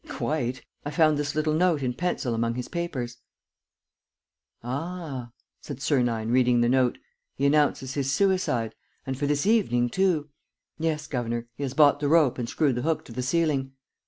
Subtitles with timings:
[0.09, 0.65] "Quite.
[0.83, 3.17] I found this little note in pencil among his papers."
[4.63, 5.29] "Ah!"
[5.61, 6.97] said Sernine, reading the note.
[7.35, 8.73] "He announces his suicide...
[9.05, 10.29] and for this evening too!"
[10.79, 13.73] "Yes, governor, he has bought the rope and screwed the hook to the ceiling.